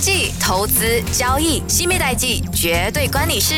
[0.00, 3.54] 经济、投资、交易，熄灭代记绝对关你事。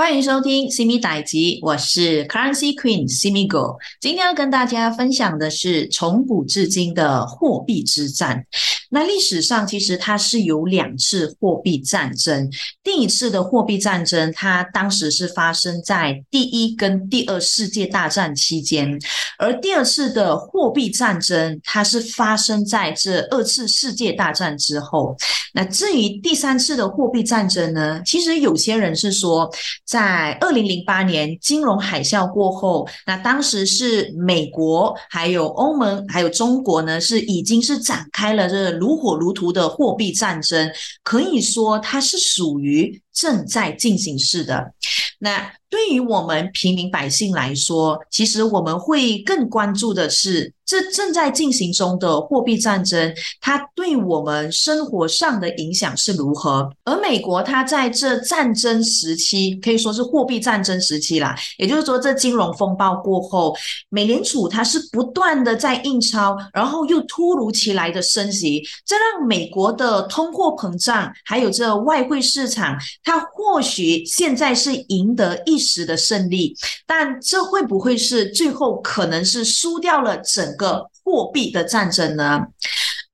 [0.00, 3.76] 欢迎收听《西米代集》，我是 Currency Queen Simi Go。
[4.00, 8.46] 今天要跟大家分享的是从古至今的货币之战。
[8.92, 12.50] 那历史上其实它是有两次货币战争。
[12.82, 18.98] 第一次的货币战争，它当时是发生在第一跟第二世界大战期间；
[19.38, 25.14] 而第二次的货币战争，它是发生在这二次世界大战之后。
[25.52, 28.00] 那至于第三次的货币战争呢？
[28.06, 29.48] 其实有些人是说。
[29.90, 40.70] 在二零零八年金融海啸过后，那当时是美国、还有欧盟、还有中国呢，是已经是展开了这如火如荼的货币战争，
[41.02, 44.72] 可以说它是属于正在进行式的。
[45.18, 50.52] 那对于我们平民百姓来说，其实我们会更关注的是。
[50.66, 56.70] 这正在进行中的货币战争，它对我们生活上的影响是如何？
[56.84, 63.52] 而美国它在这战争时期可以说是货币战争时期啦，也就是说，这金融风暴过后，
[63.88, 80.56] 美联储它是不断的在印钞，然后又突如其来的升息，这让美国的通货膨胀还有这外汇市场，它或许现在是赢得一时的胜利，但这会不会是最后可能是输掉了整？
[80.56, 82.40] 个货币的战争呢？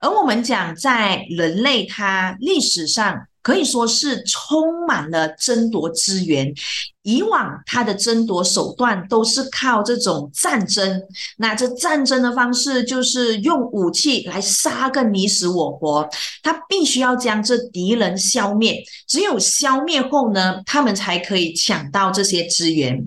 [0.00, 6.52] 而我们讲，在人类它历史上可以说是充满了争夺资源。
[7.06, 11.00] 以往他的争夺手段都是靠这种战争，
[11.36, 16.08] 那这战争的方式就是用武器来杀个你死我活，
[16.42, 23.00] 他必须要将这敌人消灭，只有消灭后呢，他们才可以抢到这些资源。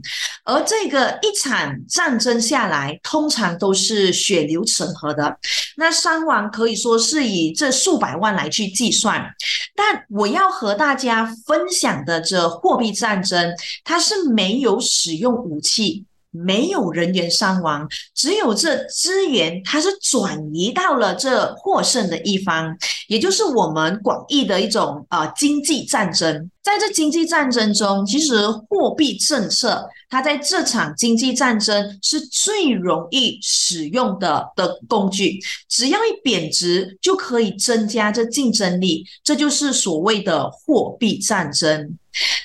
[0.46, 5.38] 而这个一场战争下来，通常都是血流成河的，
[5.76, 9.30] 那伤亡可以说是以这数百万来去计算。
[9.76, 13.54] 但我要和大家分享的这货币战争。
[13.90, 22.78] 它是没有使用武器，没有人员伤亡，只有这资源，它是转移到了这获胜的一方，
[23.08, 26.52] 也就是我们广义的一种呃经济战争。
[26.70, 41.98] 在这经济战争中，其实货币政策它在这场经济战争是最容易使用的的工具，只要一贬值就可以增加这竞争力，这就是所谓的货币战争。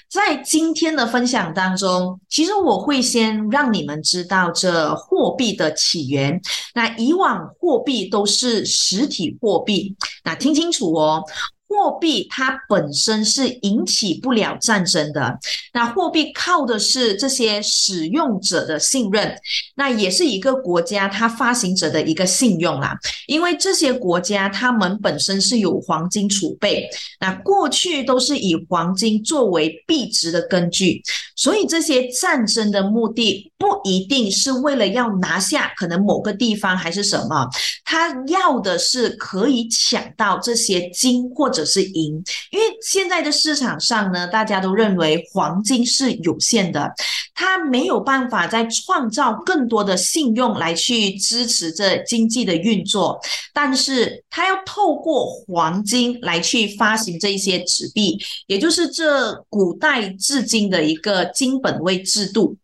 [0.08, 6.40] 在今天的分享当中，其实我会先让你们知道这货币的起源。
[6.74, 11.22] 那以往货币都是实体货币，那听清楚哦。
[11.68, 15.38] 货币它本身是引起不了战争的，
[15.72, 19.34] 那货币靠的是这些使用者的信任，
[19.74, 22.96] 那也是一个国家它发行者的一个信用啦。
[23.26, 26.88] 因为这些国家他们本身是有黄金储备，
[27.18, 31.02] 那过去都是以黄金作为币值的根据，
[31.34, 37.48] 所以这些战争的目的不一定是为了要拿下可能某个地方还是什么，
[37.84, 41.64] 他要的是可以抢到这些金或者。
[41.66, 46.92] 是银，因为现在的市场上呢，大家都认为黄金是有限的，
[47.34, 53.18] 它没有办法再创造更多的信用来去支持这经济的运作，
[53.54, 62.54] 但是它要透过黄金来去发行这一些纸币，也就是这古代至今的一个金本位制度。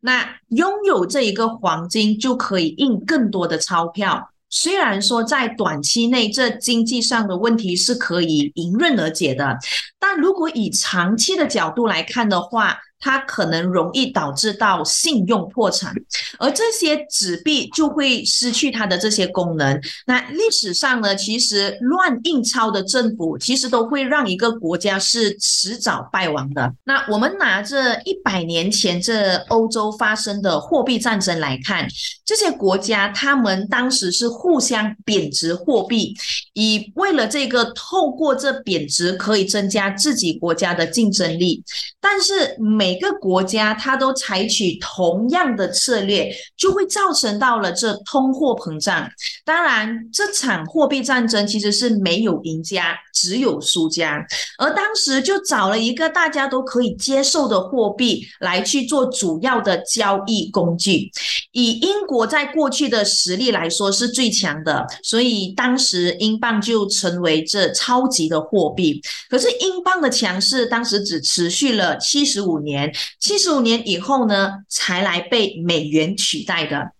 [0.00, 4.30] 那拥有这一个黄金就可以印更多的钞票。
[4.52, 9.56] 虽然说在短期内这经济上的问题是可以迎刃而解的，
[9.98, 15.94] 但如果以长期的角度来看的话，它可能容易导致到信用破产，
[16.38, 19.80] 而这些纸币就会失去它的这些功能。
[20.06, 26.72] 那历史上呢，其实乱印钞的政府其实都会让一个国家是迟早败亡的。
[26.84, 31.88] 那我们拿着一百年前这欧洲发生的货币战争来看，
[32.24, 36.14] 这些国家他们当时是互相贬值货币，
[36.52, 41.64] 以为了这个透过这贬值可以增加自己国家的竞争力，
[42.00, 49.08] 但是每每个国家它都采取同样的策略，就会造成到了这通货膨胀。
[49.44, 54.26] 当然，这场货币战争其实是没有赢家，只有输家。
[54.58, 61.08] 而当时就找了一个大家都可以接受的货币来去做主要的交易工具。
[61.52, 69.00] 以英国在过去的实力来说是最强的，所以当时英镑就成为这超级的货币。
[69.28, 72.79] 可是英镑的强势当时只持续了七十五年。
[73.18, 76.92] 七十五年以后呢，才来被美元取代的。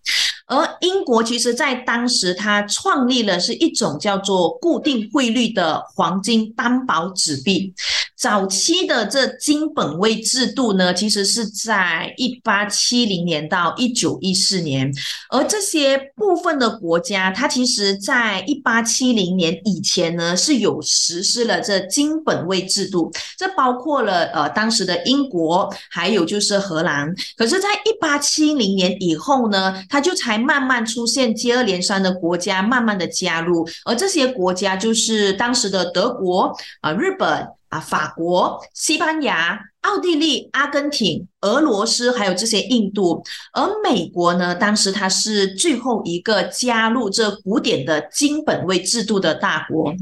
[0.51, 7.73] 而英国其实在当时，它创立了是一种叫做固定汇率的黄金担保纸币。
[8.17, 14.93] 早期的这金本位制度呢，其实是在一八七零年到一九一四年，
[15.31, 27.15] 而这些部分的国家，它其实在一八七零年以前呢，是有实施了这金本位制度，这包括了呃当时的英国，还有就是荷兰。
[27.37, 37.47] 可是，在一八七零年以后呢，它就才慢慢出现接二连三的国家慢慢的加入，而这些国家就是当时的德国啊、日本。
[37.71, 43.23] 啊，法国、西班牙、奥地利、阿根廷、俄罗斯，还有这些印度，
[43.53, 49.95] 而美国呢，当时它是最后一个加入这古典的金本位制度的大国。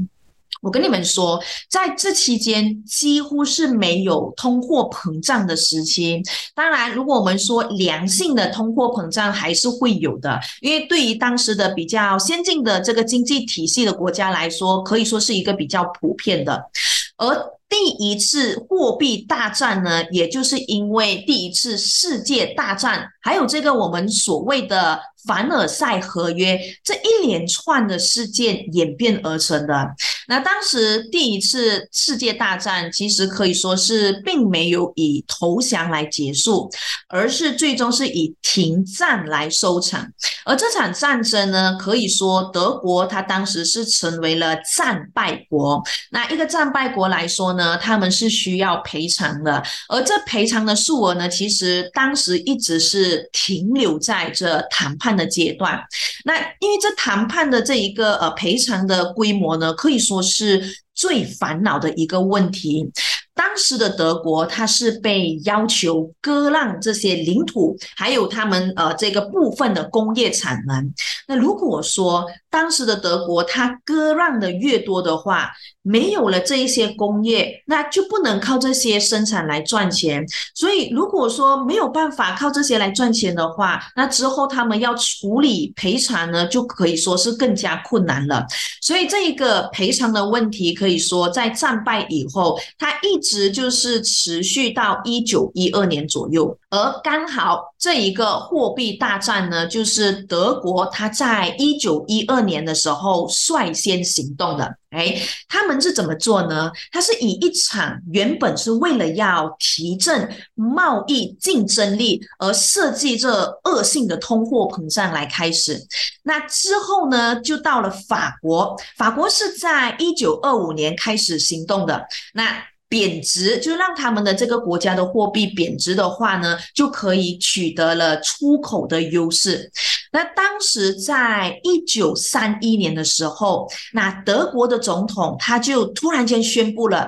[0.61, 6.21] 我跟你们说，在这期间几乎是没有通货膨胀的时期。
[6.53, 16.69] 当然，如果我们说良性的通货膨胀还是会有的，因为对于当时的比较先进的这个经济体系的国家来说，可以说是一个比较普遍的，
[17.17, 17.59] 而。
[17.69, 29.89] 第一次货币大战呢，也就是因为第一次世界大战，还有这个我们所谓的凡尔赛合约这一连串的事件演变而成的。
[30.27, 36.69] 那当时第一次世界大战其实可以说是并没有以投降来结束，
[37.07, 40.07] 而是最终是以停战来收场。
[40.45, 45.83] 而这场战争呢，可以说德国它当时是成为了战败国。
[46.11, 47.77] 那一个战败国来说呢？
[47.77, 55.81] 他们是需要赔偿的，而这赔偿的数额呢，其实当时一直是停留在这谈判的阶段。
[56.25, 60.61] 那因为这谈判的这一个呃赔偿的规模呢，可以说是
[60.93, 62.89] 最烦恼的一个问题。
[63.39, 70.93] 当时的德国，它是被要求割让这些领土，还有他们呃这个部分的工业产能。
[71.25, 75.51] 那如果说当时的德国它割让的越多的话，
[75.81, 80.25] 没有了这一些工业，那就不能靠这些生产来赚钱。
[80.53, 88.45] 所以如果说没有办法靠这些来赚钱的话，那之后他们要处理赔偿呢，就可以说是更加困难了。
[88.81, 93.28] 所以这一个赔偿的问题，可以说在战败以后，它一直。
[93.29, 104.75] 直就是持续到一九一二年左右，而刚好这一个货币大战呢，就是德国他在一九一二年的时候率先行动的。
[104.89, 105.15] 哎，
[105.47, 106.71] 他们是怎么做呢？
[106.91, 113.29] 他是以一场原本是为了要提振贸易竞争力而设计这
[113.65, 115.79] 恶性的通货膨胀来开始。
[116.23, 122.03] 那之后呢，就到了法国，法国是在一九二五年开始行动的。
[122.33, 129.71] 那贬值就让他们的这个国家的货币贬值的话呢，就可以取得了出口的优势。
[130.11, 137.07] 那当时在一九三一年的时候，那德国的总统他就突然间宣布了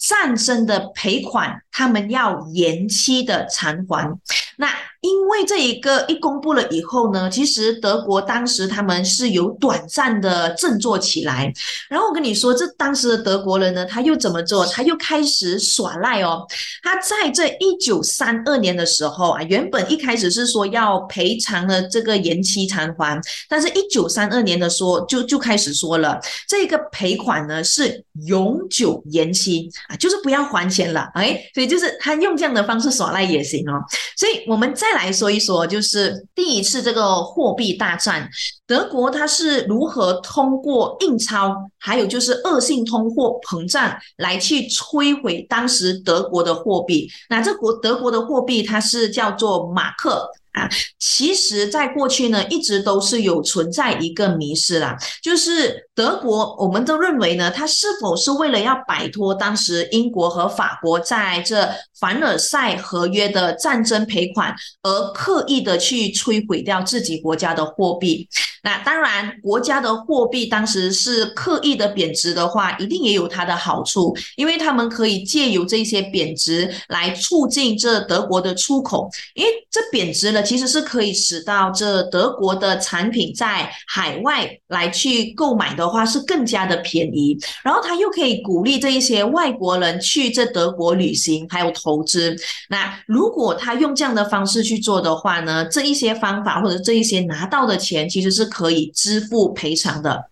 [0.00, 4.18] 战争的赔款，他们要延期的偿还。
[4.56, 4.68] 那
[5.02, 11.50] 因为这一个一公布了以后呢，其实德国当时他们是有短暂的振作起来。
[11.88, 14.66] 然后我跟你说，这当时的德国人呢，他又怎么做？
[14.66, 16.46] 他又开始耍赖哦。
[16.82, 23.18] 他在这一九三二年的时候啊，原本一开始是说要赔偿的这个延期偿还，
[23.48, 31.08] 但是一九三二年的说就就开始说了，这个赔款呢是永久延期就是不要还钱了。
[31.14, 33.80] 哎，所以就是他用这样的方式耍赖也行哦。
[34.16, 38.28] 所以我们再来说一说，就是第一次这个货币大战，
[38.66, 47.08] 德国它是如何通过印钞，还有就是恶性通货膨胀来去摧毁当时德国的货币。
[47.28, 50.28] 那这国德国的货币它是叫做马克。
[50.52, 61.68] 啊，其实，在过去呢，一直都是有存在一个迷失啦，就是德国，我们都认为呢，它是否是为了要摆脱当时英国和法国在这
[62.00, 68.26] 凡尔赛合约的战争赔款，而刻意的去摧毁掉自己国家的货币。
[68.62, 92.36] 那当然，国家的货币当时是刻意的贬值的话，一定也有它的好处，因为他们可以借由这些贬值来促进这德国的出口，因为这贬值了，其实是可以使到这德国的产品在海外来去购买的话是更加的便宜，然后它又可以鼓励这一些外国人去这德国旅行还有投投资。
[92.68, 98.46] 那如果他用这样的方式去做的话呢，这一些方法或者这一些拿到的钱其实是。
[98.50, 100.24] 可以支付赔偿的。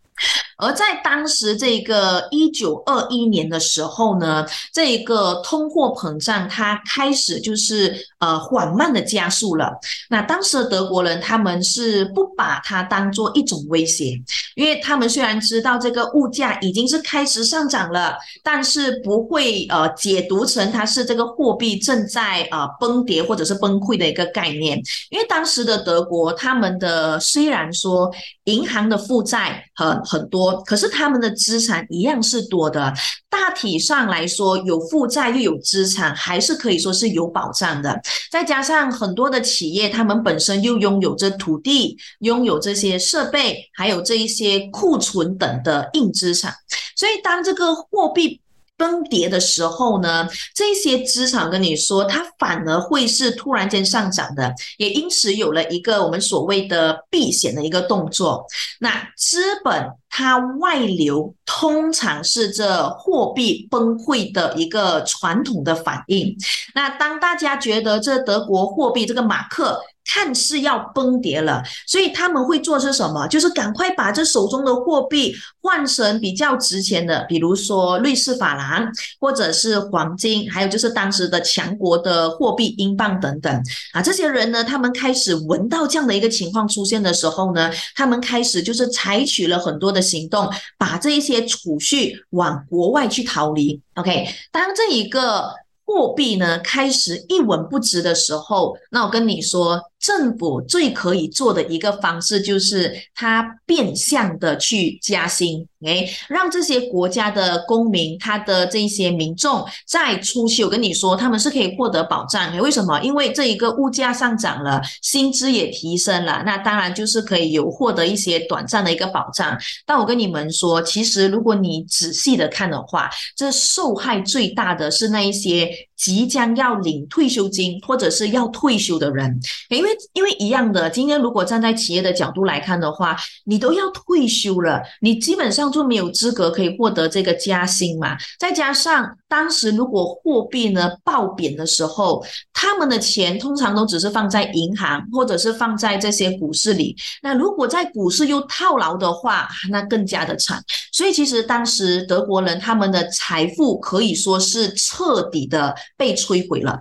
[0.59, 9.79] 而在当时这个一九二一年的时候呢，这一个通货膨胀它开始就是呃缓慢的加速了。
[10.11, 14.21] 那当时的德国人他们是不把它当做一种威胁，
[14.57, 24.77] 因为他们虽然知道这个物价已经是开始上涨了，但是不会呃解读成它是这个货币正在呃崩跌或者是崩溃的一个概念。
[25.11, 28.13] 因为当时的德国他们的虽然说
[28.45, 32.93] 银行的负债很很多，可是他们的资产一样是多的。
[33.31, 38.01] 大体上来说，有负债又有资产，还是可以说是有保障的。
[38.31, 46.53] 再加上很多的企业，他们本身又拥有着土地，拥有这些设备，还有这一些库存等的硬资产。
[46.97, 48.41] 所以，当这个货币
[48.79, 58.47] 崩跌的时候呢，这些资产跟你说，它反而会是突然间上涨的，也因此有了一个我们所谓的避险的一个动作。
[58.79, 66.35] 那资本它外流，通常是这货币崩溃的一个传统的反应。
[66.75, 73.29] 那当大家觉得这德国货币这个马克，看似要崩跌了，所以他们会做是什么？
[73.29, 83.63] 就是赶快把这手中的货币换成比较值钱的，比如说瑞士法郎，或者是黄金，还有就是当时的强国的货币英镑等等
[83.93, 84.01] 啊。
[84.01, 93.79] 这些人呢，他们开始闻到这样的一个情况出现的时候呢，他们开始就是采取了很多的行动，把这一些储蓄往国外去逃离。
[93.97, 95.53] OK，当这一个
[95.85, 99.83] 货币呢开始一文不值的时候，那我跟你说。
[100.01, 112.57] 政府最可以做的一个方式，就是它变相的去加薪，诶，让这些国家的公民，他的这些民众在初期，我跟你说，他们是可以获得保障。
[112.59, 113.01] 为什么？
[113.03, 119.59] 因为这一个物价上涨了，薪资也提升了，那当然就是可以有获得一些短暂的一个保障。
[119.85, 129.39] 但我跟你们说，其实如果你仔细的看的话，这受害最大的是那一些即将要领退休金或者是要退休的人，
[129.69, 129.91] 因为。
[130.15, 138.17] 因为一样的，今天如果站在企业的角度来看的话，你都要退休了，你基本上就没有资格可以获得这个加薪嘛。
[138.39, 142.25] 再加上当时如果货币呢暴贬的时候，
[142.61, 146.97] 他们的钱通常都只是放在银行或者是放在这些股市里。
[147.23, 150.61] 那如果在股市又套牢的话，那更加的惨。
[150.91, 156.81] 所以其实当时德国人他们的财富可以说是彻底的被摧毁了。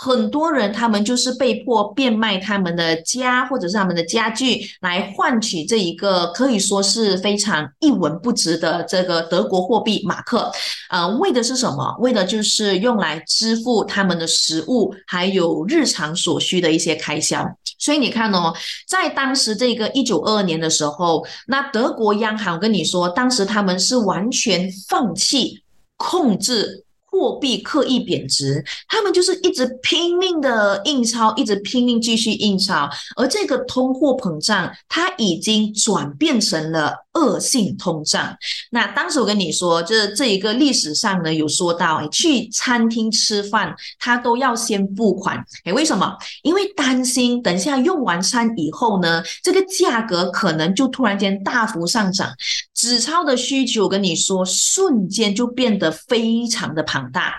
[0.00, 10.52] 很多人他们就是被迫变卖他们的家或者是他们的家具来换取这一个可以说是非常一文不值的这个德国货币马克，
[10.90, 11.96] 呃，为的是什么？
[11.98, 17.44] 为的就是用来支付他们的食物还有日常所需的一些开销。
[17.80, 18.54] 所以你看哦，
[18.86, 25.62] 在当时这个一九二二年的时候，那德国央行跟你说，当时他们是完全放弃
[25.96, 26.84] 控制。
[27.18, 37.07] 货币刻意贬值，他们就是一直拼命的印钞，一直拼命继续印钞，而这个通货膨胀，它已经转变成了。
[37.18, 38.36] 恶性通胀。
[38.70, 45.44] 那当时我跟你说，就是这一个历史上呢，有说到，去餐厅吃饭，他都要先付款。
[45.64, 46.16] 哎，为什么？
[46.42, 52.30] 因为担心等下用完餐以后呢，这个价格可能就突然间大幅上涨，
[52.74, 57.34] 纸钞的需求，我跟你说，瞬间就变得非常的庞大。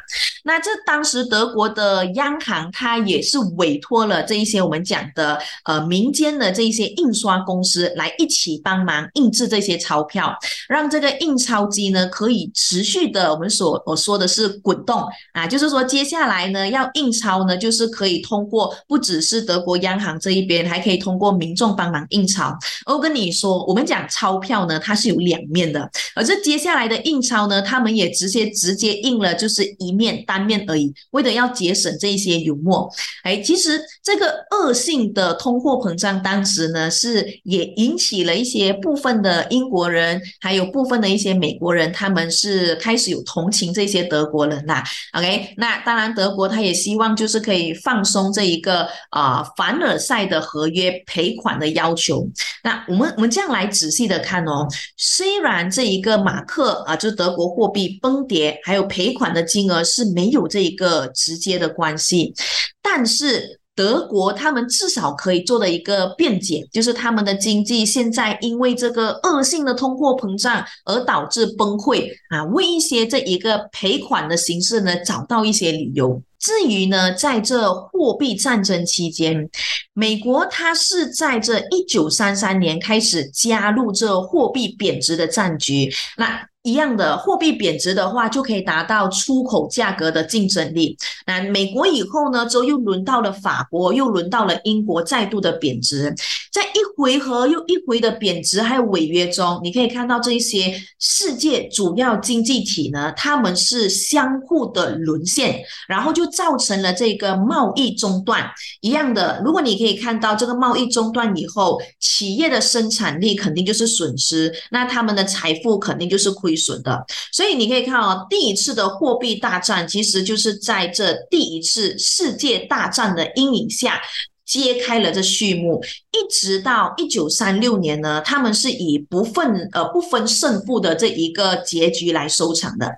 [0.49, 9.69] 那这当时德国的央行，它也是委托了这一些我们讲的呃民间的这一些印刷公司来一起帮忙印制这些。
[9.79, 10.35] 钞票，
[10.67, 22.57] 让这个印钞机呢可以持续的，我们所我说的是滚动啊，就是说接下来呢要印钞呢，就是可以通过不只是德国央行这一边，还可以通过民众帮忙印钞。
[22.87, 32.89] 我跟你说，我们讲钞票呢，它是有两面的，而这接下来的印钞呢，他们也直接直接印了就是一面单面而已，为了要节省这一些油墨。
[33.23, 39.47] 哎，其实这个恶性的通货膨胀，当时呢是也引起了一些部分的。
[39.49, 44.83] 英国人还有部分的一些美国人，他们是开始有同情这些德国人啦。
[45.13, 52.27] OK，那当然德国他也希望就是可以放松这一个啊凡尔赛的合约赔款的要求。
[52.63, 54.67] 那我们我们这样来仔细的看哦，
[54.97, 62.33] 虽然这一个马克啊，就是德国货币崩跌，还有赔款的金额是没没有这一个直接的关系，
[62.81, 63.59] 但是。
[63.79, 76.21] 德国他们至少可以做的一个辩解，就是他们的经济现在因为这个恶性的通货膨胀而导致崩溃啊，为一些这一个赔款的形式呢找到一些理由。
[76.39, 79.49] 至于呢，在这货币战争期间，
[79.93, 86.47] 美国它是在这一九三三年开始加入这货币贬值的战局，那。
[86.63, 90.95] 一样的货币贬值的话，就可以达到出口价格的竞争力。
[91.25, 96.13] 那美国以后呢，之后又轮到了法国，又轮到了英国，再度的贬值。
[96.51, 108.45] 在一回合又一回的贬值还有违约中，你可以看到这一些世界主要经济体呢，他们是相互的沦陷，然后就造成了这个贸易中断。
[108.81, 116.49] 一样的，如果你可以看到这个贸易中断以后，企业的生产力肯定就是损失，那他们的财富肯定就是亏。
[116.49, 124.01] 亏损的，所以你可以看哦，第一次的货币大战其实就是在这第一次世界大战的阴影下
[124.49, 125.79] 揭开了这序幕，
[126.11, 132.91] 一直到一九三六年呢，他们是以不分呃不分胜负的这一个结局来收场的。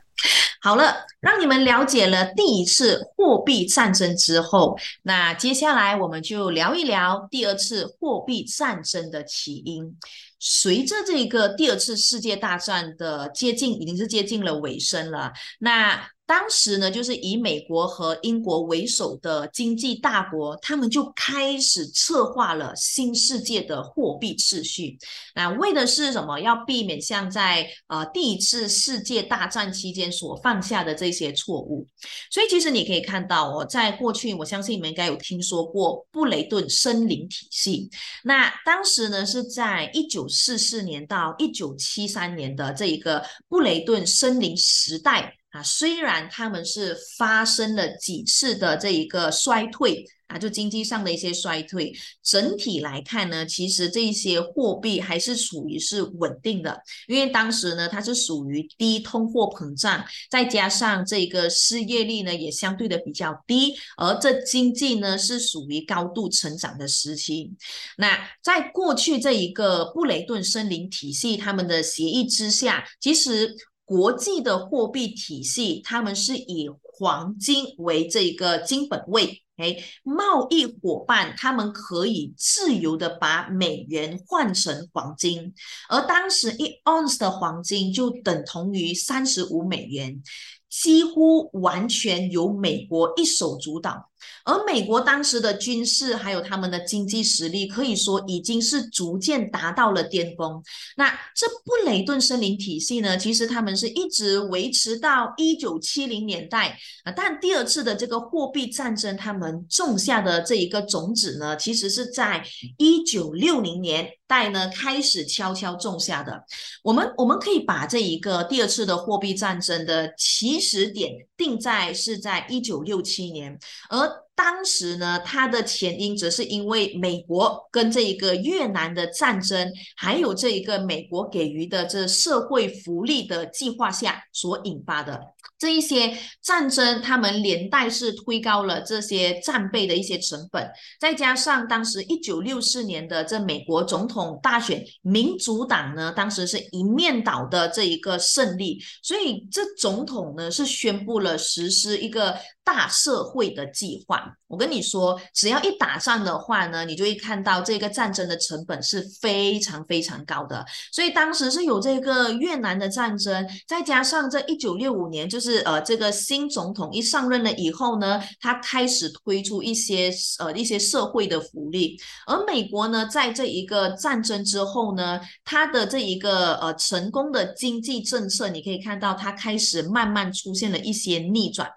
[0.62, 9.98] 好了，让你们了解了第一次货币战争之后，那接下来我们就聊一聊第二次货币战争的起因。
[10.40, 15.34] 随着这个第二次世界大战的接近，已经是接近了尾声了。
[15.60, 24.98] 那当时呢，就是以美国和英国为首的经济大国，他们就开始策划了新世界的货币秩序。
[25.36, 26.40] 那为的是什么？
[26.40, 31.86] 要避免像在呃第一次世界大战期间所犯下的这些错误。
[32.30, 37.90] 所以其实你可以看到哦，在过去，我相信你们应该有听说过布雷顿森林体系。
[38.24, 45.36] 那当时呢，是在一九四四年到一九七三年的这一个布雷顿森林时代。
[45.52, 51.94] 啊，虽然他们是发生了几次的这一个衰退啊，就经济上的一些衰退，
[52.24, 67.52] 整体来看呢，其实这些货币还是属于是稳定的，因为当时呢，它是属于低通货膨胀，再加上这个失业率呢也相对的比较低，而这经济呢是属于高度成长的时期。
[67.98, 73.54] 那在过去这一个布雷顿森林体系他们的协议之下，其实。
[73.92, 85.54] 国际的货币体系，他们是以黄金为这个金本位，哎，贸易伙伴他们可以自由的把美元换成黄金，
[85.90, 90.24] 而当时一盎司的黄金就等同于三十五美元，
[90.70, 94.11] 几乎完全由美国一手主导。
[94.46, 100.62] 而美国当时的军事还有他们的经济实力，可以说已经是逐渐达到了巅峰。
[100.98, 103.18] 那这布雷顿森林体系呢？
[103.18, 107.12] 其实他们是一直维持到一九七零年代啊。
[107.12, 112.44] 但第二次的这个货币战争，他们种下的这一个种子呢，其实是在
[112.78, 116.42] 一九六零年代呢开始悄悄种下的。
[116.82, 135.20] 我们我们可以把这一个第二次的货币战争的起始点定在是在一九六七年，而当时呢，它的前因则是因为美国跟这一个越南的战争，还有这一个美国给予的这社会福利的计划下所引发的。
[135.62, 140.68] 这一些战争，他们连带是推高了这些战备的一些成本，
[141.00, 154.34] 再加上当时一九六四年的这美国总统大选，民主党呢当时是一面倒的这一个胜利，所以这总统呢是宣布了实施一个大社会的计划。
[154.48, 160.66] 我跟你说，只要一打仗的话呢，你就会看到这个战争的成本是非常非常高的。
[160.92, 171.98] 所以当时是有这个越南的战争，再加上这一九六五年，就是呃这个新总统一上任了以后呢，他开始推出一些呃一些社会的福利。
[172.28, 181.70] 而美国呢，在这一个战争之后呢，它的这一个呃成功的经济政策，你可以看到它开始慢慢出现了一些逆转。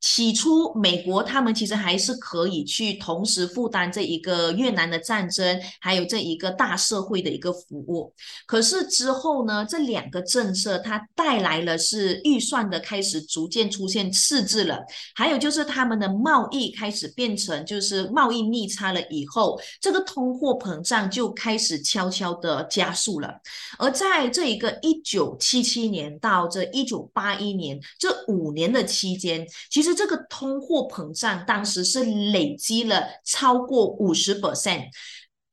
[0.00, 8.12] 起初，美国他们其实还是可以去同时负担这一个越南的战争，还有这一个大社会的一个服务。
[8.46, 14.80] 可是之后呢，这两个政策它带来了是预算的开始逐渐出现赤字了，
[15.14, 23.28] 还有就是他们的贸易开始变成就是贸易逆差了以后，这个通货膨胀就开始悄悄的加速了。
[23.78, 34.88] 而在这一个一九七七年到这一九八一年这五年的期间，其实这个通货膨胀当时是累积了超过五十 percent，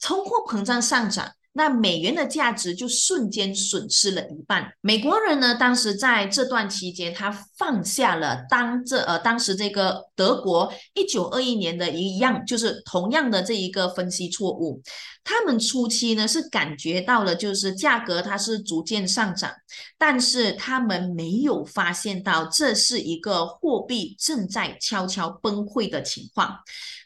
[0.02, 1.32] 通货膨胀上涨。
[1.54, 4.72] 那美元的价值就瞬间损失了一半。
[4.80, 14.82] 美国人呢，当时在这段期间，他放下了当这呃当时这个德国一九二一年的一样，就是同样的这一个分析错误。
[15.24, 19.52] 他们初期呢是感觉到了，就是价格它是逐渐上涨，
[19.98, 26.58] 但是他们没有发现到这是一个货币正在悄悄崩溃的情况。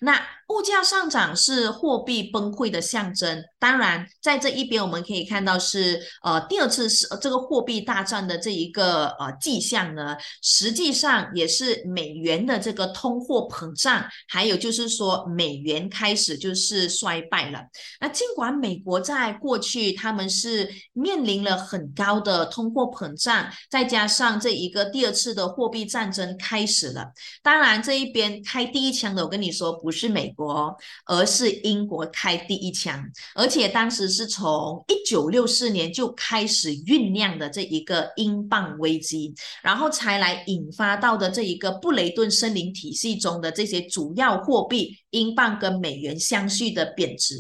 [0.02, 3.44] 那物价上涨是货币崩溃的象征。
[3.58, 17.64] 当然，在这一边我们可以看到是呃第二次是这个货币大战的这一个呃迹象呢，实际上也是美元的这个通货膨胀，还有就是说美元开始就是衰败了。
[18.00, 27.12] 那尽管美国在过去他们是面临了很高的通货膨胀，再加上这一个第二次的货币战争开始了。
[27.44, 30.76] 当然，这一边开第一枪的，我跟你说不是美国，
[31.06, 33.04] 而是英国开第一枪，
[33.36, 47.36] 而且当时是从一九六四年就开始酝酿的这一个英镑危机，然后才来引发到的这一个布雷顿森林体系中的这些主要货币英镑跟美元相续的贬值。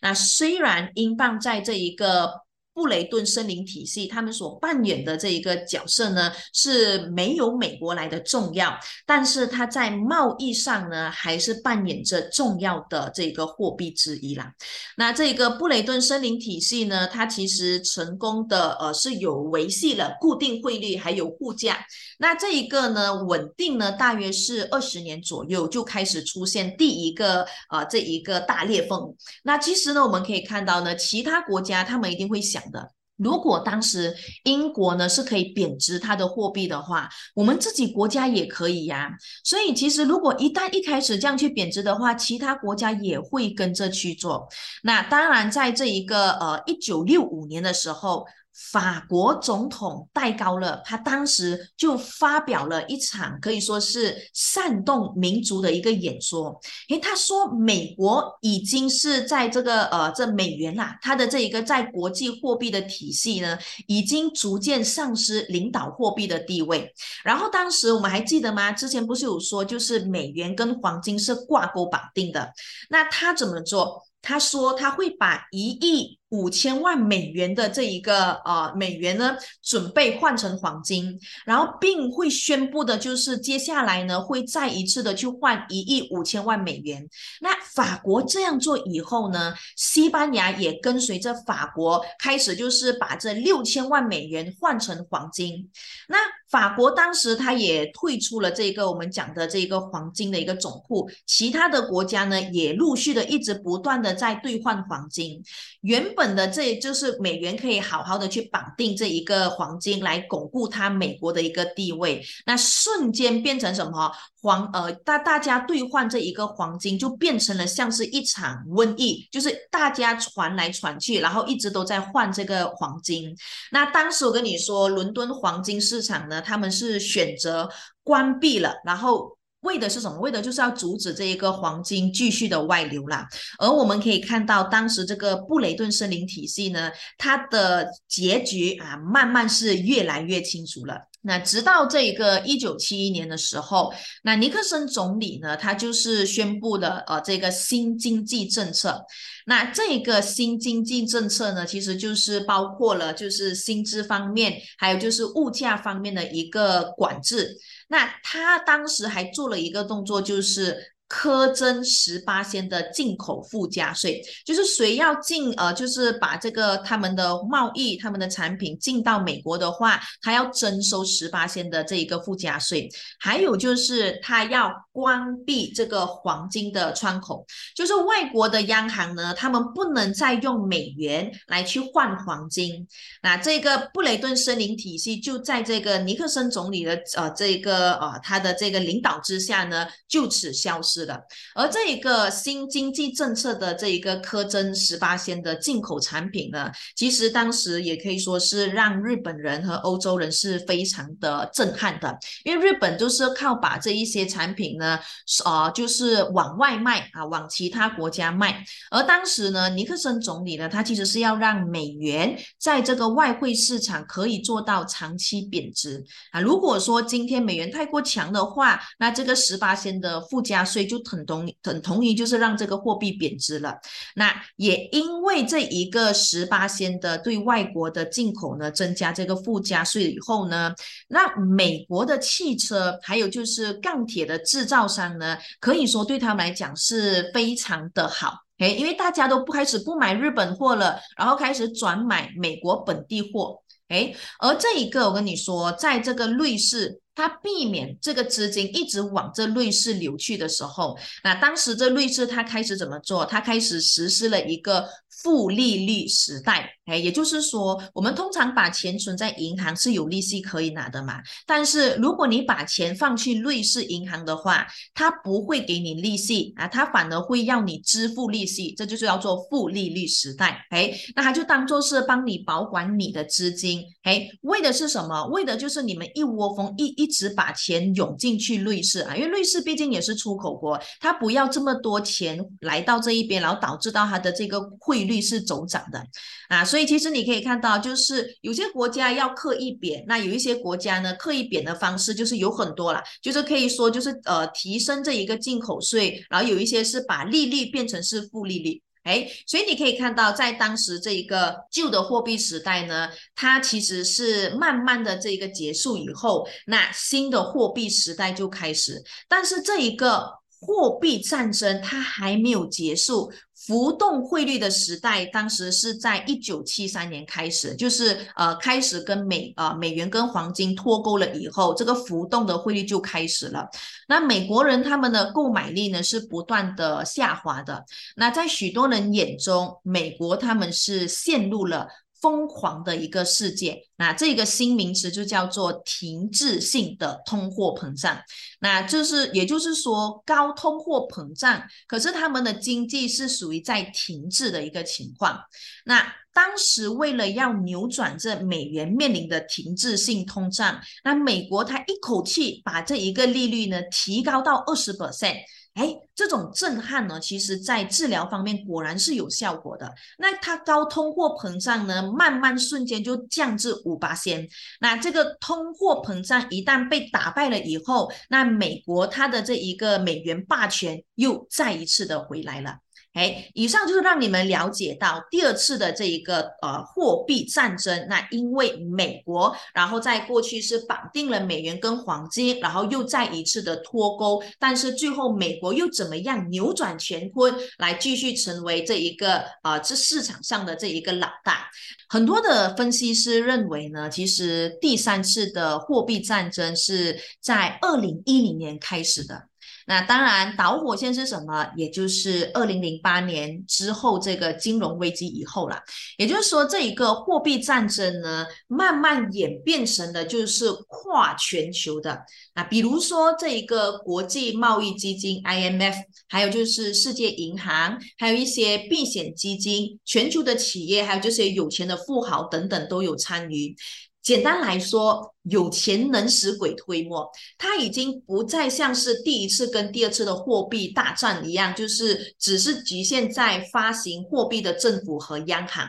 [0.00, 2.30] 那虽然英镑在这一个
[2.74, 14.52] 布雷顿森林体系，他们所扮演的这一个角色呢，是没有美国来的重要，但是它在贸易上呢，还是扮演着重要的这个货币之一啦。
[14.96, 21.78] 那这个布雷顿森林体系呢，它其实成功的呃是有维系了固定汇率还有物价。
[22.18, 29.14] 那这一个呢，稳定呢，大约是二十年左右就开始出现第一个呃这一个大裂缝。
[29.44, 39.10] 那其实呢，我们可以看到呢，其他国家他们一定会想的，如果当时英国呢是可以贬值它的货币的话，我们自己国家也可以呀。
[39.42, 44.48] 所以其实如果一旦一开始这样去贬值的话，其他国家也会跟着去做。
[44.82, 48.24] 那当然，在这一个呃一九六五年的时候。
[48.54, 56.60] 法国总统戴高乐，他当时就发表了一场可以说是煽动民族的一个演说。
[56.88, 66.94] 诶，他说美国已经是在这个呃这美元啦，它的这一个在国际货币的体系呢，已经逐渐丧失领导货币的地位。
[67.24, 68.70] 然后当时我们还记得吗？
[68.70, 72.52] 之前不是有说，就是美元跟黄金是挂钩绑定的。
[72.88, 74.04] 那他怎么做？
[74.22, 76.18] 他说他会把一亿。
[76.34, 81.16] 五千万美元的这一个呃美元呢，准备换成黄金，
[81.46, 87.08] 然后并会宣布的就是接下来呢会再一次的去换一亿五千万美元。
[87.40, 95.70] 那法国这样做以后呢，西班牙也跟随着法国开始就是把这六千万美元换成黄金。
[96.08, 96.18] 那
[96.50, 105.40] 法国当时他也退出了这个我们讲的这个黄金的一个总库，其他的国家呢也陆续的一直不断的在兑换黄金，
[105.82, 106.23] 原本。
[106.32, 112.24] 的这就是美元可以好好的去绑定这一个黄金，来巩固它美国的一个地位。
[112.46, 114.12] 那瞬间变成什么？
[114.40, 123.34] 黄呃，大大家兑换这一个黄金，就变成了像是一场瘟疫，就是大家传来传去，然后一直都在换这个黄金。
[123.72, 127.68] 那当时我跟你说，伦敦黄金市场呢，他们是选择
[128.04, 129.33] 关闭了，然后。
[129.64, 130.18] 为的是什么？
[130.20, 133.26] 为的就是要阻止这一个黄金继续的外流啦。
[133.58, 141.08] 而我们可以看到，当时这个布雷顿森林体系呢，它的结局啊，慢慢是越来越清楚了。
[141.26, 149.02] 那直到这个一九七一年的时候，那尼克森总理呢，他就是宣布了呃这个新经济政策。
[149.46, 157.56] 那这个新经济政策呢，其实就是包括了就是薪资方面，还有就是物价方面的一个管制。
[157.88, 160.93] 那他当时还做了一个动作，就是。
[161.14, 172.90] 苛征十八仙的进口附加税，就是谁要进呃，就是把这个他们的贸易、他们的产品进到美国的话，他要征收十八仙的这一个附加税。
[173.20, 177.46] 还有就是他要关闭这个黄金的窗口，
[177.76, 182.86] 就是外国的央行呢，他们不能再用美元来去换黄金。
[183.22, 191.03] 那这个布雷顿森林体系就在这个尼克森总理的呃这个呃他的这个领导之下呢，就此消失。
[191.04, 204.98] 的，而这一个新经济政策的这一个苛征十八仙的进口产品呢，其实当时也可以说是让日本人和欧洲人是非常的震撼的，因为日本就是靠把这一些产品呢，
[205.44, 208.64] 呃，就是往外卖啊，往其他国家卖。
[208.90, 216.40] 而当时呢，尼克森总理呢，他其实是要让美元在这个外汇市场可以做到长期贬值啊。
[216.40, 223.76] 如果说今天美元太过强的话，那这个十八仙的附加税就就等同等同于就是让这个货币贬值了。
[224.14, 230.72] 那也因为这一个十八仙的对外国的进口呢增加这个附加税以后呢，
[231.08, 238.38] 那美国的汽车还有就是钢铁的制造商呢，可以说对他们来讲是非常的好。
[238.58, 243.60] 哎，因为大家都不开始不买日本货了，然后开始转买美国本地货。
[243.88, 253.24] 哎，而这一个我跟你说，在这个瑞士，他避免这个资金一直往这瑞士流去的时候，那当时这瑞士他开始怎么做？
[253.24, 254.88] 他开始实施了一个。
[255.24, 261.14] 负利率时代，哎，也就是说，我们通常把钱存在银行是有利息可以拿的嘛。
[261.46, 270.66] 但是如果你把钱放去瑞士银行的话，它不会给你利息啊，它反而会要你支付利息，这就是叫做负利率时代。
[270.68, 275.26] 哎，那它就当做是帮你保管你的资金，哎，为的是什么？
[275.28, 285.13] 为的就是你们一窝蜂一一直把钱涌进去瑞士啊，因为瑞士毕竟也是出口国，它不要这么多钱来到这一边，然后导致到它的这个汇率。
[285.20, 286.04] 是走涨的
[286.48, 310.43] 啊，所以其实你可以看到，就是有些国家要刻意贬，那有一些国家呢，刻意贬的方式就是有很多了，就是可以说就是呃提升这一个进口税，然后有一些是把利率变成是负利率，哎，所以你可以看到，在当时这一个旧的货币时代呢，它其实是慢慢的这一个结束以后，那新的货币时代就开始，但是这一个。
[310.66, 313.30] 货币战争它还没有结束，
[313.66, 323.68] 浮动汇率的时代，当时是在一九七三年开始，就是呃开始跟美呃美元跟黄金脱钩了以后，这个浮动的汇率就开始了。
[324.08, 327.84] 那美国人他们的购买力呢是不断的下滑的，
[328.16, 331.86] 那在许多人眼中，美国他们是陷入了。
[332.24, 338.18] 疯狂的一个世界，那这个新名词就叫做停滞性的通货膨胀，
[338.60, 345.38] 那就是也就是说高通货膨胀，可是他们的经济是属于在停滞的一个情况。
[345.84, 355.36] 那当时为了要扭转这美元面临的停滞性通胀，那美国它一口气把这一个利率呢提高到二十 percent。
[355.74, 359.92] 哎，这种震撼呢，其实在治疗方面果然是有效果的。
[360.18, 364.48] 那它高通货膨胀呢，慢慢瞬间就降至五八仙。
[364.80, 372.78] 那这个通货膨胀一旦被打败了以后，那美国它的这一个美元霸权又再一次的回来了。
[373.14, 378.06] 哎，以上就是让你们了解到第二次的这一个呃货币战争。
[378.08, 391.68] 那因为美国，然后在过去是绑定了美元跟黄金，然后又再一次的脱钩，但是最后美国又怎么样扭转乾坤，来继续成为这一个啊这市场上的这一个老大。
[392.08, 399.48] 很多的分析师认为呢，其实第三次的货币战争是在二零一零年开始的。
[399.86, 401.66] 那当然，导火线是什么？
[401.76, 405.78] 也就是二零零八年之后这个金融危机以后了。
[406.16, 412.22] 也就是说，这一个货币战争呢，慢慢演变成的就是跨全球的。
[412.54, 415.94] 那比如说这一个国际贸易基金 IMF，
[416.28, 423.76] 还有就是世界银行，还有一些避险基金、全球的企业，还有这些有钱的富豪等等都有参与。
[424.24, 435.86] 简单来说，有钱能使鬼推磨，它已经不再像是第一次跟第二次的货币大战一样，就是只是局限在发行货币的政府和央行。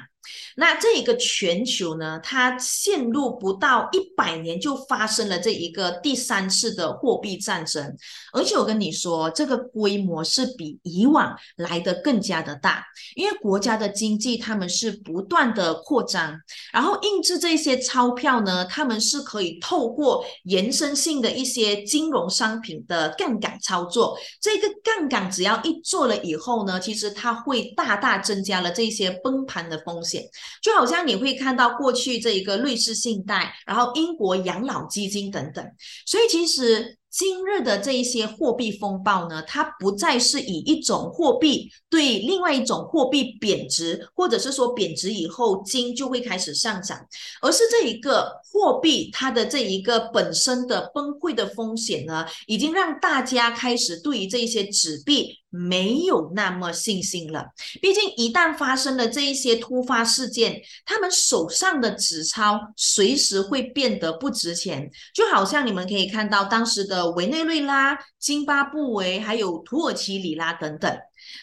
[0.56, 7.96] 那这一个全球呢，它陷入不到一百年就发生了这一个第三次的货币战争，
[8.32, 12.86] 而且我跟你说，这个规模是比以往来的更加的大，
[13.16, 16.40] 因为国家的经济他们是不断的扩张，
[16.72, 30.15] 然后印制这些钞票呢，他们是可以透过延伸性的一些金融商品的杠杆操作，这个杠杆只要一做了以后呢，其实它会大大增加了这些崩盘的风险。
[30.62, 35.66] 就好像你会看到过去这一个瑞士信贷，然后英国养老基金等等，
[36.06, 36.98] 所以其实。
[37.18, 47.00] 今日的这一些货币风暴呢，它不再是以一种货币对另外一种货币贬值，或者是说贬值以后金就会开始上涨，
[47.42, 57.48] 而是这一个货币它的这一个本身的崩溃的风险呢，已经让大家开始对于这一些纸币没有那么信心了。
[57.82, 67.06] 毕竟一旦发生了这一些突发事件，他们手上的纸钞随时会变得不值钱，就好像你们可以看到当时的。
[67.12, 70.98] 委内瑞拉、津巴布韦还有土耳其里拉等等，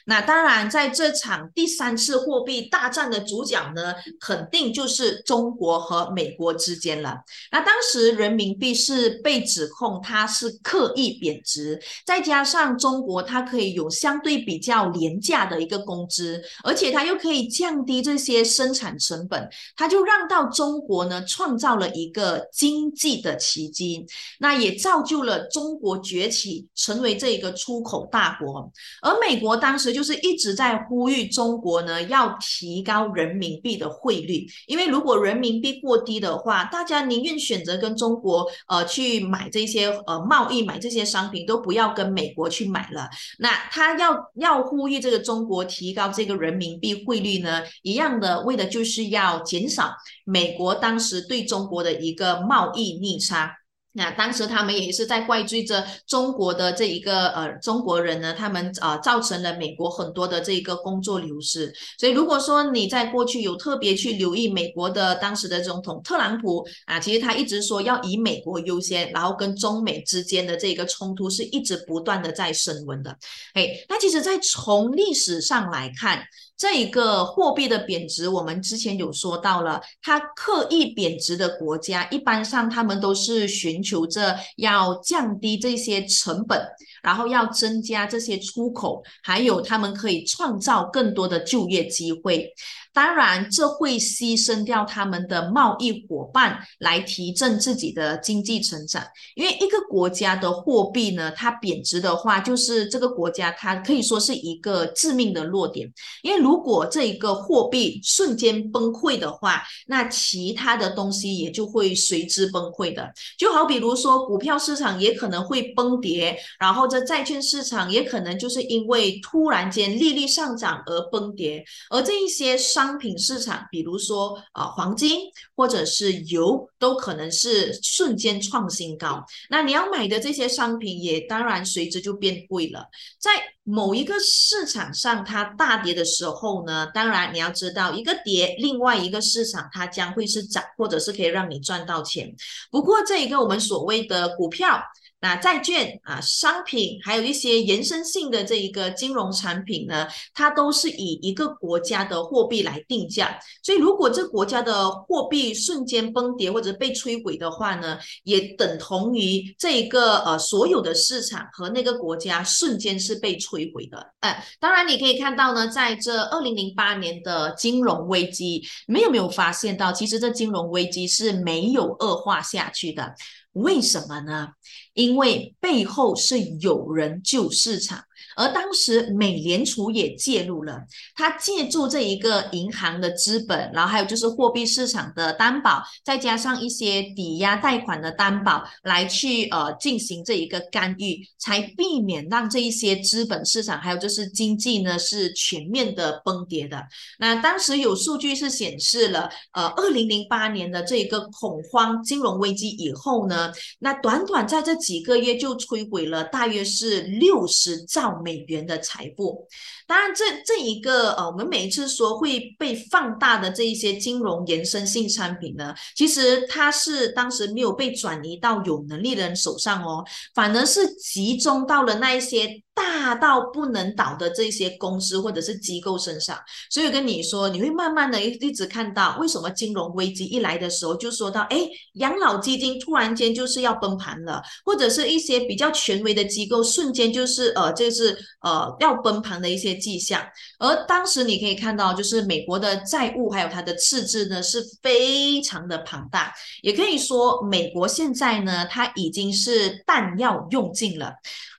[0.07, 7.19] 那当然，在这场第三次货币大战的主角呢，肯定就是中国和美国之间了。
[7.51, 24.07] 那当时人民币是被指控它是刻意贬值，再加上中国它可以有相对比较廉价的一个工资，而且它又可以降低这些生产成本，它就让到中国呢创造了一个经济的奇迹，
[24.39, 28.71] 那也造就了中国崛起，成为这一个出口大国。
[29.01, 43.09] 而美国当时就是一直在呼吁中国呢，要提高人民币的汇率，因为如果人民币过低的话，大家宁愿选择跟中国呃去买这些呃贸易买这些商品，都不要跟美国去买了。
[43.39, 49.91] 那他要要呼吁这个中国提高这个人民币汇率呢，一样的为的就是要减少
[50.25, 53.59] 美国当时对中国的一个贸易逆差。
[53.95, 61.73] 那当时他们也是在怪罪着中国的这一个呃中国人呢，他们啊造成了美国很多的这个工作流失。
[61.99, 73.17] 所以如果说你在过去有特别去留意美国的当时的总统特朗普啊，其实他一直说要以美国优先，然后跟中美之间的这个冲突是一直不断的在升温的。
[73.55, 76.23] 哎，那其实，在从历史上来看。
[76.57, 86.65] 这一个货币的贬值，我们之前有说到了，它刻意贬值的国家，一般上他们都是寻求着要降低这些成本，
[87.03, 92.49] 然后要增加这些出口，还有他们可以创造更多的就业机会。
[92.95, 99.03] 当然，这会牺牲掉他们的贸易伙伴来提振自己的经济成长。
[99.35, 105.91] 因为一个国家的货币呢，它贬值的话，就是这个国家它可以说是一个致命的弱点。
[106.23, 113.11] 因为如果这一个货币瞬间崩溃的话，那其他的东西也就会随之崩溃的。
[113.39, 122.82] 就好比如说，股票市场也可能会崩跌，然后这债券市场也可能就是因为突然间利率上涨而崩跌，而这一些商。
[122.83, 125.21] 商品市场，比如说啊，黄金
[125.55, 129.25] 或者是油，都可能是瞬间创新高。
[129.49, 132.89] 那你要买的这些商品，也当然随之就变贵了。
[133.21, 133.31] 在
[133.63, 142.35] 某一个市场上，它大跌的时候呢，当然你要知道，一个跌，另外一个市场它将会是涨，或者是可以让你赚到钱。
[142.69, 144.83] 不过这一个我们所谓的股票。
[145.23, 153.39] 那债券啊，商品还有一些延伸性的这一个金融产品呢，它都是以一个国家的货币来定价。
[153.63, 164.13] 所以，如果这国家的货币瞬间崩跌或者被摧毁的话呢，也等同于这一个呃所有的市场和那个国家瞬间是被摧毁的。
[164.21, 173.15] 哎，当然你可以看到呢，在这二零零八年的金融危机，你们有没有发现到，其实这金融危机是没有恶化下去的？
[173.53, 174.49] 为什么呢？
[174.95, 178.05] 因为背后是有人救市场。
[178.37, 180.81] 而当时美联储也介入了，
[181.15, 196.83] 它借助这一个银行的资本，然后还有就是货币市场的担保，再加上一些抵押贷款的担保，来去呃进行这一个干预，才避免让这一些资本市场还有就是经济呢是全面的崩跌的。
[197.19, 208.22] 那当时有数据是显示了，呃，二零零八年的这一个恐慌金融危机以后呢，那短短在这几个月就摧毁了大约是六十兆。
[208.23, 209.49] 美元的财富，
[209.93, 220.03] 当然，这这一个呃，我们每一次说会被放大的这一些金融延伸性产品呢，其实它是当时没有被转移到有能力的人手上哦，
[220.35, 222.63] 反而是集中到了那一些。
[222.75, 226.39] 大到不能倒的这些公司或者是机构身上，
[226.71, 240.23] 所以跟你说，你会慢慢的一一直看到，为什么金融危机一来的时候，就说到，哎，养老基金突然间就是要崩盘了，或者是一些比较权威的机构瞬间就是呃，这是呃要崩盘的一些迹象。
[240.59, 251.15] 而当时你可以看到，就是美国的债务还有它的赤字呢是非常的庞大，也可以说美国现在呢，它已经是弹药用尽了。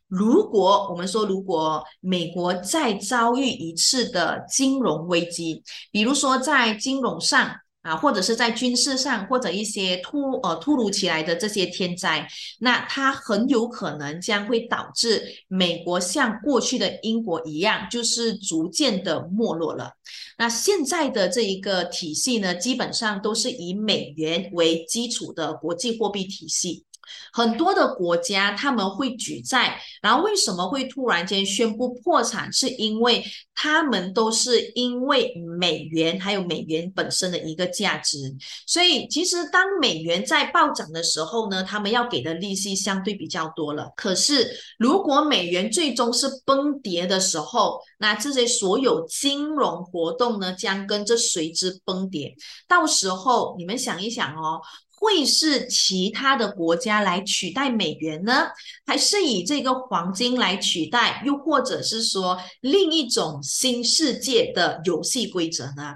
[0.08, 7.52] 如果我们说，如果美国再遭遇一次的金融危机，比如说在金融上
[7.84, 12.28] 啊，或者是在军事上，或者一些突呃突如其来的这些天灾，
[12.60, 19.92] 那它很有可能将会导致美国像过去的英国一样，就是逐渐的没落了。
[20.38, 26.86] 那现在的这一个体系呢，基本上都是以美元为基础的国际货币体系。
[27.32, 32.52] 很多的国家他们会举债，然后为什么会突然间宣布破产？
[32.54, 33.24] 是因为
[33.56, 38.36] 他们都是因为美元还有美元本身的一个价值，
[38.68, 43.92] 所以其实当美元在暴涨的时候呢，他们要给的利息相对比较多了。
[43.96, 52.36] 可是如果美元最终是崩跌的时候，那这些所有金融活动呢将跟着随之崩跌。
[52.68, 54.62] 到时候你们想一想哦。
[55.04, 58.48] 会是其他的国家来取代美元呢，
[58.86, 65.96] 还是以这个黄金来取代，又或者是说另一种新世界的游戏规则呢？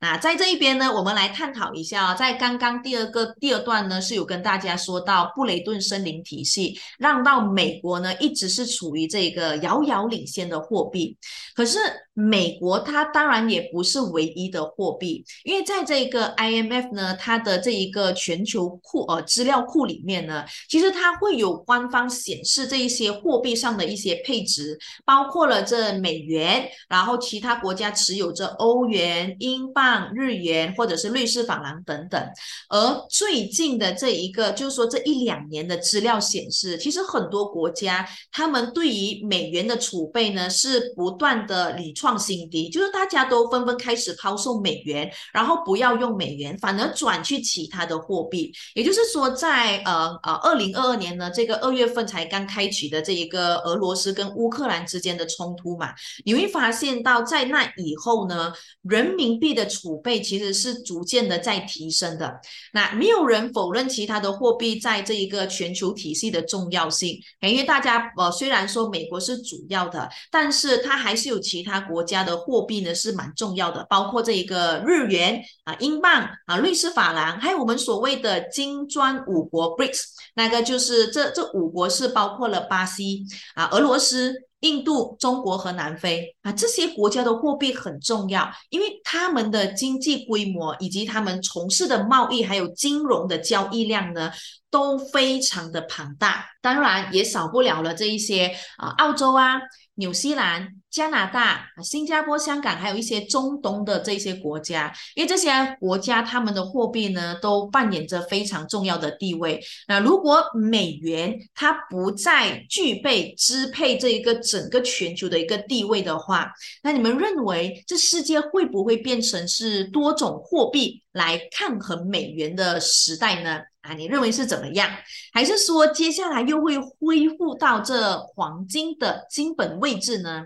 [0.00, 11.16] 那在这一边呢，我们来探讨一下啊，在刚刚第二个第二段呢，是有跟大家说到布雷顿森林体系，让到美国呢一直是处于这个遥遥领先的货币，
[11.54, 11.78] 可是。
[12.12, 32.22] 美国它当然也不是唯一的货币，因为在这个 IMF 呢，它的这一个全球库呃资料库里面呢，其实它会有官方显示这一些货币上的一些配置，包括了这美元，然后其他国家持有着欧元、英镑、日元或者是瑞士法郎等等。
[32.68, 42.10] 而最近的这一个就是说这一两年的资料显示，其实很多国家他们对于美元的储备呢是不断的屡创。
[42.10, 48.52] 创新低，就是大家都纷纷开始抛售美元，然后不要用美元，反而转去其他的货币。
[48.74, 55.92] 也就是说，在呃呃二零二二年呢，这个二月份才刚开启的这一个俄罗斯跟乌克兰之间的冲突嘛，
[56.24, 62.40] 你会发现到在那以后呢，人民币的储备其实是逐渐的在提升的。
[62.72, 72.00] 那没有人否认其他的货币在这一个全球体系的重要性，因为大家呃虽然说美国是主要的，但是它还是有其他国。
[72.00, 80.04] 国家的货币呢是蛮重要的，包括这一个日元啊、英镑啊、瑞士法郎，还有我们所谓的金砖五国 BRICS，
[80.34, 94.30] 那个就是这这五国是包括了巴西啊、俄罗斯、印度、中国和南非啊，这些国家的货币很重要，因为他们的经济规模以及他们从事的贸易还有金融的交易量呢
[94.70, 99.58] 都非常的庞大，当然也少不了了这一些啊，澳洲啊、
[100.00, 100.74] 纽西兰。
[100.90, 105.48] 加拿大、新加坡、香港，还有一些中东的这些国家，因为这些
[105.78, 109.62] 国家他们的货币呢，都扮演着非常重要的地位。
[109.86, 116.50] 那如果美元它不再具备支配这一个整个全球的一个地位的话，
[116.82, 123.60] 那你们认为这世界会不会变成是多种货币来抗衡美元的时代呢？
[123.94, 124.90] 你认为是怎么样？
[125.32, 130.44] 还是说接下来又会恢复到这黄金的金本位置呢？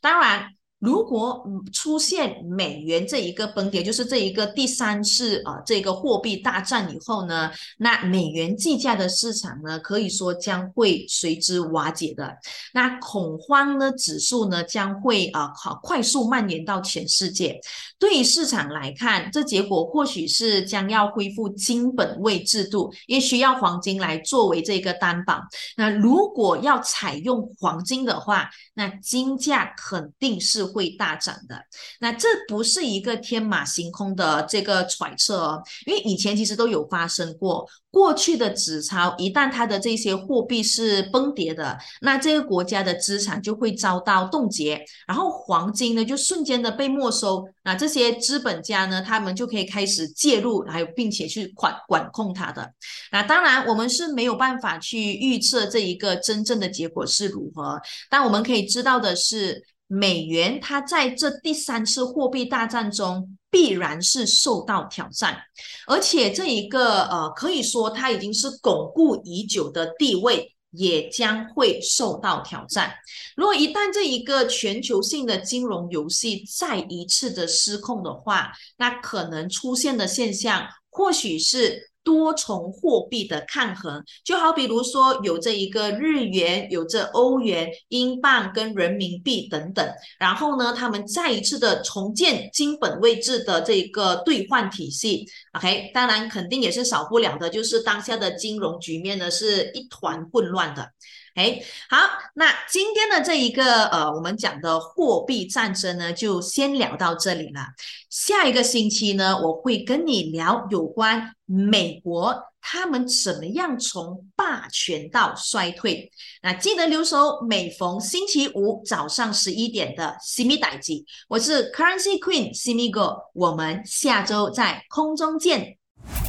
[0.00, 0.50] 当然。
[0.86, 12.32] 如果出现美元这一个崩跌，就是这一个第三次啊这个货币大战以后呢，那美元计价的市场呢，可以说将会随之瓦解的。
[12.72, 17.60] 那恐慌呢指数呢将会啊好快速蔓延到全世界。
[17.98, 25.40] 对于市场来看，这结果或许是将要恢复金本位制度，也需要黄金来作为这个担保。
[25.76, 30.75] 那如果要采用黄金的话，那金价肯定是。
[30.76, 31.58] 会大涨的，
[32.00, 37.66] 那这不是一个天马行空的这个揣测哦，因为以前其实都有发生过。
[37.88, 52.70] 过去的纸钞一旦它的这些货币是崩跌的，那这个国家的资产就会遭到冻结，然后黄金呢就瞬间的被没收，那这些资本家呢，他们就可以开始介入，还有并且去管管控它的。
[53.12, 59.64] 那当然我们是没有办法去预测这一个真正的结果是如何，但我们可以知道的是。
[59.86, 65.38] 美元它在这第三次货币大战中必然是受到挑战，
[65.86, 72.92] 而且这一个呃可以说它已经是巩固已久的地位也将会受到挑战。
[73.36, 81.90] 如果一旦这一个全球性的金融游戏再一次的失控的话，那可能出现的现象或许是。
[82.06, 89.84] 多重货币的抗衡，就好比如说有这一个日元，有这欧元、英镑跟人民币等等，
[90.20, 95.26] 然后呢，他们再一次的重建金本位制的这个兑换体系。
[95.54, 100.88] OK，当然肯定也是少不了的，就是当下的金融局面呢是一团混乱的。
[101.36, 101.60] 哎，
[101.90, 101.98] 好，
[102.34, 107.60] 那今天的这一个呃，我们讲的货币战争呢，就先聊到这里了。
[108.08, 116.10] 下一个星期呢，我会跟你聊有关美国他们怎么样从霸权到衰退。
[116.42, 125.75] 那记得留守每逢星期五早上十一点的西米代记，我是 Currency Queen 西米哥，我们下周在空中见。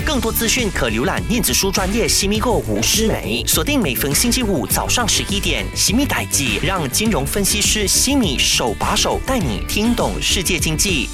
[0.05, 11.09] 更多资讯可浏览电子书专业西米购吴诗梅，锁定每逢星期五早上十一点，西米代记让金融分析师西米手把手带你听懂世界经济。